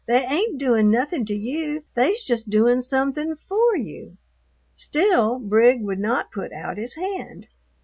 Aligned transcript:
They 0.07 0.23
ain't 0.25 0.57
doin' 0.59 0.89
nothin' 0.89 1.27
to 1.27 1.35
you, 1.35 1.83
they's 1.93 2.25
just 2.25 2.49
doin' 2.49 2.81
somethin' 2.81 3.35
for 3.35 3.77
you." 3.77 4.17
Still 4.73 5.37
Brig 5.37 5.83
would 5.83 5.99
not 5.99 6.31
put 6.31 6.51
out 6.51 6.79
his 6.79 6.95
hand. 6.95 7.47